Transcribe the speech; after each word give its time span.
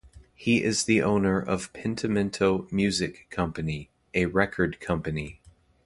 He 0.33 0.63
is 0.63 0.85
the 0.85 1.03
owner 1.03 1.39
of 1.39 1.71
Pentimento 1.73 2.67
Music 2.71 3.27
Company, 3.29 3.91
a 4.15 4.25
record 4.25 4.79
company. 4.79 5.41